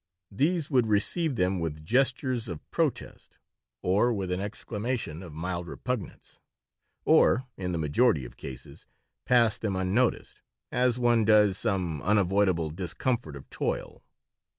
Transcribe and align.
These 0.31 0.71
would 0.71 0.87
receive 0.87 1.35
them 1.35 1.59
with 1.59 1.85
gestures 1.85 2.47
of 2.47 2.67
protest 2.71 3.37
or 3.83 4.11
with 4.11 4.31
an 4.31 4.39
exclamation 4.41 5.21
of 5.21 5.31
mild 5.31 5.67
repugnance, 5.67 6.39
or 7.05 7.43
in 7.55 7.71
the 7.71 7.77
majority 7.77 8.25
of 8.25 8.35
cases 8.35 8.87
pass 9.27 9.59
them 9.59 9.75
unnoticed, 9.75 10.41
as 10.71 10.97
one 10.97 11.23
does 11.23 11.55
some 11.59 12.01
unavoidable 12.01 12.71
discomfort 12.71 13.35
of 13.35 13.47
toil. 13.51 14.03